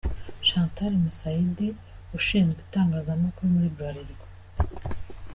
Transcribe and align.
Chantal 0.47 0.93
Musaidi 1.03 1.67
ushinzwe 2.17 2.59
itangazamakuru 2.65 3.47
muri 3.53 3.67
Bralirwa. 3.75 4.25